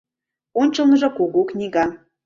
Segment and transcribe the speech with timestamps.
[0.61, 1.85] Ончылныжо кугу книга.